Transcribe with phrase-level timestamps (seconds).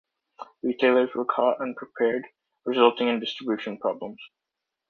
[0.63, 2.25] Retailers were caught unprepared,
[2.65, 4.19] resulting in distribution problems.